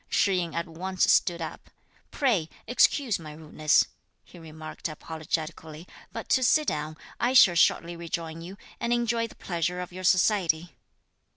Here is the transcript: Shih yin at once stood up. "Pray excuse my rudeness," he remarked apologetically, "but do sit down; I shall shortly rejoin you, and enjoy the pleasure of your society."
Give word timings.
Shih 0.09 0.37
yin 0.39 0.55
at 0.55 0.67
once 0.67 1.13
stood 1.13 1.43
up. 1.43 1.69
"Pray 2.09 2.49
excuse 2.65 3.19
my 3.19 3.33
rudeness," 3.33 3.85
he 4.23 4.39
remarked 4.39 4.89
apologetically, 4.89 5.87
"but 6.11 6.27
do 6.27 6.41
sit 6.41 6.65
down; 6.67 6.97
I 7.19 7.33
shall 7.33 7.53
shortly 7.53 7.95
rejoin 7.95 8.41
you, 8.41 8.57
and 8.79 8.91
enjoy 8.93 9.27
the 9.27 9.35
pleasure 9.35 9.79
of 9.79 9.93
your 9.93 10.03
society." 10.03 10.75